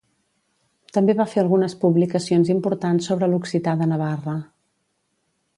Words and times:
També 0.97 1.15
va 1.19 1.27
fer 1.33 1.41
algunes 1.41 1.75
publicacions 1.83 2.51
importants 2.55 3.13
sobre 3.13 3.31
l'occità 3.35 3.79
de 3.83 3.93
Navarra. 3.95 4.39